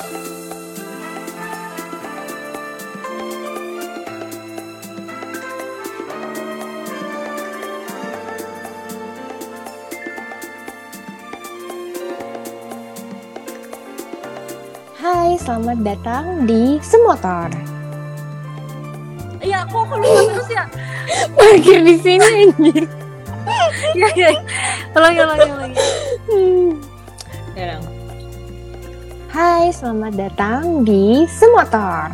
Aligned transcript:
Hai, 0.00 0.08
selamat 15.36 15.84
datang 15.84 16.48
di 16.48 16.80
Semotor. 16.80 17.52
Iya, 19.44 19.68
kok 19.68 19.84
aku 19.84 20.00
lupa 20.00 20.32
terus 20.32 20.48
ya? 20.48 20.64
Parkir 21.36 21.84
di 21.84 22.00
sini 22.00 22.48
anjir. 22.48 22.88
Iya, 23.92 24.08
iya. 24.16 24.30
Ulangi, 24.96 25.20
ulangi, 25.20 25.50
ulangi. 25.52 25.76
Ya 27.52 27.76
dong. 27.76 27.99
Hai, 29.30 29.70
selamat 29.70 30.12
datang 30.12 30.82
di 30.82 31.22
Semotor. 31.26 32.10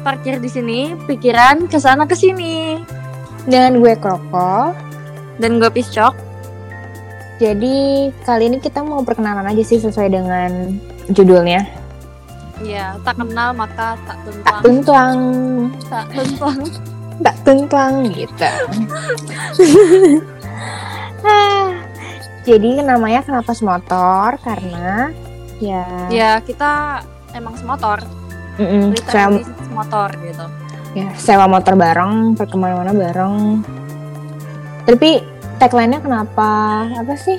Parkir 0.00 0.38
di 0.38 0.46
sini, 0.46 0.80
pikiran 1.04 1.66
ke 1.66 1.76
sana 1.76 2.06
ke 2.06 2.14
sini. 2.14 2.78
Dengan 3.44 3.78
gue 3.78 3.94
Kroko. 3.94 4.70
Dan 5.36 5.58
gue 5.58 5.68
piscok. 5.68 6.14
Jadi 7.36 7.74
kali 8.24 8.48
ini 8.48 8.58
kita 8.58 8.80
mau 8.80 9.02
perkenalan 9.02 9.44
aja 9.44 9.60
sih 9.60 9.76
sesuai 9.76 10.08
dengan 10.08 10.72
judulnya. 11.10 11.66
Iya, 12.56 12.96
tak 13.04 13.20
kenal 13.20 13.52
maka 13.52 14.00
tak 14.00 14.16
Tak 14.16 14.16
tuntang. 14.24 14.60
tuntuang, 14.64 15.18
Tak 15.92 16.06
tuntang. 16.08 16.58
tak 17.20 17.36
tuntuang 17.44 17.94
gitu. 18.08 18.48
Ah, 21.26 21.74
Jadi 22.46 22.78
namanya 22.78 23.18
kenapa 23.20 23.50
semotor? 23.50 24.38
Karena 24.38 25.10
ya, 25.58 25.84
Ya, 26.08 26.30
kita 26.38 27.02
emang 27.32 27.54
semotor. 27.54 28.00
mm-mm, 28.56 28.92
sewa, 29.02 29.32
Literally 29.32 29.42
semotor 29.62 30.08
gitu. 30.18 30.44
ya, 30.94 31.06
sewa 31.14 31.46
motor 31.46 31.74
bareng, 31.74 32.12
ke 32.34 32.44
mana-mana 32.52 32.90
bareng. 32.90 33.60
Tapi 34.82 35.20
tagline-nya 35.56 36.00
kenapa? 36.00 36.50
Apa 36.94 37.14
sih? 37.14 37.36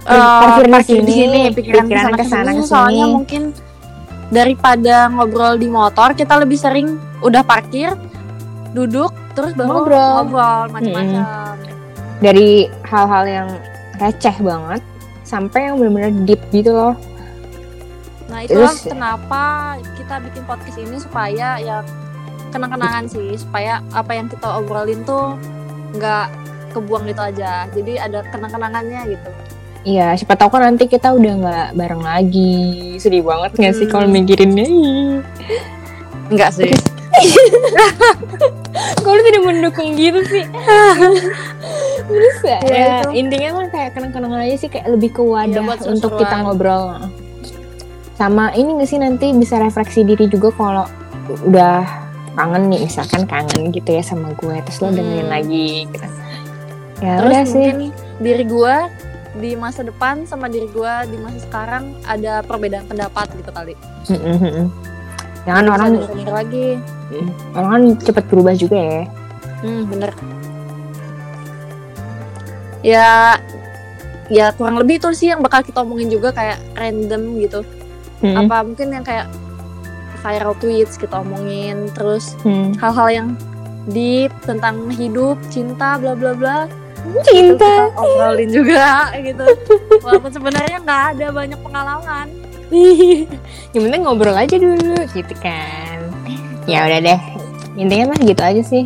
Eh, 0.00 0.16
Parkir 0.40 0.64
di 0.64 0.72
parkir 0.72 0.96
sini, 1.04 1.40
pikiran, 1.52 1.84
pikiran 1.84 1.84
ke 1.84 1.94
sana 1.94 2.16
ke 2.16 2.24
sana 2.24 2.50
ke 2.50 2.56
sini. 2.56 2.56
ke 2.56 2.62
sini. 2.62 2.66
Soalnya 2.66 3.06
mungkin 3.06 3.42
daripada 4.28 4.96
ngobrol 5.08 5.54
di 5.54 5.68
motor, 5.68 6.14
kita 6.14 6.38
lebih 6.38 6.56
sering 6.56 6.88
udah 7.20 7.42
parkir, 7.42 7.92
duduk, 8.72 9.12
terus 9.30 9.52
baru 9.52 9.68
Ngobrol. 9.68 10.10
ngobrol 10.24 10.64
macam-macam. 10.70 11.22
Dari 12.18 12.50
hal-hal 12.82 13.24
yang 13.26 13.48
receh 13.96 14.36
banget 14.38 14.80
sampai 15.30 15.70
yang 15.70 15.78
benar-benar 15.78 16.12
deep 16.26 16.42
gitu 16.50 16.74
loh. 16.74 16.94
Nah 18.26 18.42
itulah 18.42 18.74
Terus- 18.74 18.86
kenapa 18.86 19.42
kita 19.94 20.18
bikin 20.20 20.42
podcast 20.44 20.76
ini 20.76 20.96
supaya 20.98 21.54
ya 21.56 21.86
kenang-kenangan 22.50 23.06
sih 23.06 23.38
supaya 23.38 23.78
apa 23.90 24.10
yang 24.12 24.26
kita 24.26 24.46
obrolin 24.50 25.02
tuh 25.02 25.38
nggak 25.94 26.26
kebuang 26.70 27.02
gitu 27.04 27.18
aja 27.20 27.66
jadi 27.68 27.92
ada 28.00 28.26
kenang-kenangannya 28.26 29.06
gitu 29.08 29.30
Iya, 29.80 30.12
siapa 30.12 30.36
tahu 30.36 30.52
kan 30.52 30.68
nanti 30.68 30.84
kita 30.84 31.08
udah 31.08 31.32
nggak 31.40 31.66
bareng 31.72 32.04
lagi. 32.04 33.00
Sedih 33.00 33.24
banget 33.24 33.56
nggak 33.56 33.72
sih 33.72 33.86
Hmm. 33.86 33.92
kalau 33.96 34.06
mikirinnya? 34.06 34.68
enggak 36.28 36.52
sih 36.52 36.68
Kalau 39.00 39.20
tidak 39.20 39.42
mendukung 39.42 39.96
gitu 39.96 40.20
sih. 40.22 40.44
Terus 42.02 42.38
ya, 42.40 42.58
Ya, 42.60 42.70
ya, 42.70 42.94
itu. 43.00 43.08
intinya 43.16 43.48
kan 43.54 43.66
kayak 43.70 43.90
kenang-kenangan 43.92 44.40
aja 44.40 44.56
sih 44.56 44.68
kayak 44.68 44.86
lebih 44.88 45.10
ke 45.10 45.22
wadah 45.22 45.52
Iya, 45.54 45.60
buat 45.62 45.80
untuk 45.84 46.10
kita 46.16 46.36
ngobrol. 46.40 46.84
Sama 48.14 48.52
ini 48.52 48.74
nggak 48.74 48.86
sih 48.86 48.98
nanti 48.98 49.32
bisa 49.32 49.56
refleksi 49.56 50.00
diri 50.02 50.24
juga 50.24 50.52
kalau 50.52 50.84
udah 51.42 51.84
kangen 52.32 52.68
nih 52.68 52.84
misalkan 52.84 53.24
kangen 53.24 53.70
gitu 53.70 53.90
ya 53.90 54.02
sama 54.02 54.30
gue 54.34 54.54
terus 54.60 54.78
lo 54.78 54.88
Hmm. 54.88 54.96
dengerin 54.96 55.28
lagi 55.28 55.66
gitu. 55.86 56.06
Ya 57.00 57.12
terus 57.16 57.26
udah 57.26 57.42
sih. 57.44 57.54
mungkin 57.66 57.78
diri 58.18 58.44
gua 58.44 58.76
di 59.32 59.54
masa 59.54 59.80
depan 59.80 60.24
sama 60.24 60.46
diri 60.46 60.68
gua 60.68 61.02
di 61.02 61.16
masa 61.16 61.38
sekarang 61.40 61.96
ada 62.02 62.42
perbedaan 62.42 62.84
pendapat 62.84 63.30
gitu 63.32 63.48
kali 63.48 63.72
Mm-mm, 64.06 64.36
mm-mm. 64.36 64.66
Jangan 65.40 65.64
Bisa 65.64 65.72
orang 65.72 65.90
lagi 66.28 66.66
orang 67.52 67.70
kan 67.72 67.82
cepet 68.02 68.24
berubah 68.26 68.54
juga 68.54 68.76
ya. 68.76 69.02
hmm 69.60 69.82
bener 69.86 70.10
ya 72.80 73.36
ya 74.30 74.54
kurang 74.54 74.78
lebih 74.78 75.02
itu 75.02 75.10
sih 75.12 75.28
yang 75.28 75.42
bakal 75.42 75.60
kita 75.60 75.82
omongin 75.82 76.08
juga 76.08 76.30
kayak 76.30 76.58
random 76.74 77.22
gitu. 77.42 77.60
Mm-mm. 78.20 78.36
apa 78.36 78.56
mungkin 78.62 78.92
yang 78.92 79.00
kayak 79.00 79.32
viral 80.20 80.52
tweets 80.60 81.00
kita 81.00 81.24
omongin 81.24 81.88
terus 81.96 82.36
Hmm. 82.44 82.76
hal-hal 82.76 83.08
yang 83.08 83.28
deep 83.88 84.28
tentang 84.44 84.92
hidup 84.92 85.40
cinta 85.48 85.96
bla 85.96 86.12
bla 86.12 86.36
bla. 86.36 86.58
Cinta. 87.24 87.64
kita 87.64 87.96
obrolin 87.96 88.50
juga 88.52 89.08
gitu. 89.16 89.46
Walaupun 90.04 90.30
sebenarnya 90.30 90.84
nggak 90.84 91.02
ada 91.16 91.26
banyak 91.32 91.60
pengalaman. 91.64 92.26
Yang 93.72 93.82
penting 93.88 94.02
ngobrol 94.04 94.36
aja 94.36 94.56
dulu 94.60 95.00
gitu 95.08 95.34
kan. 95.40 96.12
Ya 96.68 96.84
udah 96.84 97.00
deh. 97.00 97.20
Intinya 97.80 98.12
mah 98.12 98.20
gitu 98.20 98.42
aja 98.44 98.62
sih. 98.62 98.84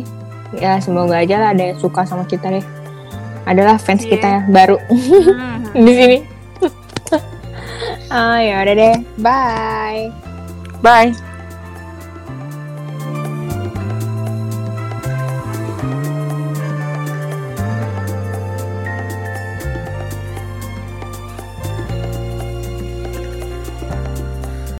Ya 0.55 0.79
semoga 0.79 1.19
aja 1.19 1.43
lah 1.43 1.51
ada 1.51 1.75
yang 1.75 1.77
suka 1.77 2.07
sama 2.07 2.23
kita 2.23 2.47
deh 2.47 2.63
adalah 3.45 3.77
fans 3.77 4.03
Iya. 4.05 4.11
kita 4.11 4.27
yang 4.27 4.45
baru. 4.51 4.77
Hmm. 4.89 5.61
di 5.87 5.93
sini. 5.93 6.17
Ah 8.09 8.37
ya 8.39 8.61
udah 8.61 8.75
deh. 8.75 8.95
Bye. 9.17 10.13
Bye 10.83 11.24